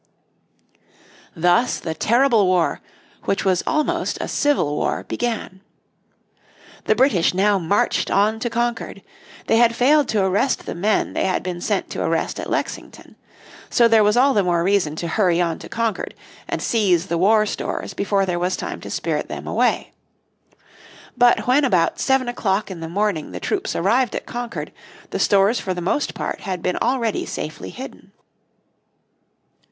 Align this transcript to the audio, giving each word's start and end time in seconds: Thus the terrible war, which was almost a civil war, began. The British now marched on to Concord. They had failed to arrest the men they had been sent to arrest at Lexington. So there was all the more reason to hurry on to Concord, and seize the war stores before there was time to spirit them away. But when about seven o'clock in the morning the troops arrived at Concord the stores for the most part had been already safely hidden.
Thus 1.35 1.79
the 1.79 1.93
terrible 1.93 2.47
war, 2.47 2.81
which 3.25 3.45
was 3.45 3.61
almost 3.67 4.17
a 4.19 4.27
civil 4.27 4.75
war, 4.75 5.03
began. 5.03 5.61
The 6.85 6.95
British 6.95 7.35
now 7.35 7.59
marched 7.59 8.09
on 8.09 8.39
to 8.39 8.49
Concord. 8.49 9.03
They 9.45 9.57
had 9.57 9.75
failed 9.75 10.07
to 10.07 10.23
arrest 10.25 10.65
the 10.65 10.73
men 10.73 11.13
they 11.13 11.25
had 11.25 11.43
been 11.43 11.61
sent 11.61 11.91
to 11.91 12.01
arrest 12.01 12.39
at 12.39 12.49
Lexington. 12.49 13.15
So 13.69 13.87
there 13.87 14.03
was 14.03 14.17
all 14.17 14.33
the 14.33 14.41
more 14.41 14.63
reason 14.63 14.95
to 14.95 15.07
hurry 15.07 15.39
on 15.39 15.59
to 15.59 15.69
Concord, 15.69 16.15
and 16.47 16.63
seize 16.63 17.05
the 17.05 17.19
war 17.19 17.45
stores 17.45 17.93
before 17.93 18.25
there 18.25 18.39
was 18.39 18.57
time 18.57 18.81
to 18.81 18.89
spirit 18.89 19.27
them 19.27 19.45
away. 19.45 19.91
But 21.15 21.45
when 21.45 21.63
about 21.63 21.99
seven 21.99 22.27
o'clock 22.27 22.71
in 22.71 22.79
the 22.79 22.89
morning 22.89 23.33
the 23.33 23.39
troops 23.39 23.75
arrived 23.75 24.15
at 24.15 24.25
Concord 24.25 24.71
the 25.11 25.19
stores 25.19 25.59
for 25.59 25.75
the 25.75 25.79
most 25.79 26.15
part 26.15 26.39
had 26.39 26.63
been 26.63 26.77
already 26.77 27.23
safely 27.23 27.69
hidden. 27.69 28.11